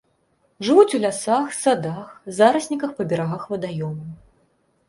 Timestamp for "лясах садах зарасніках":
1.03-2.97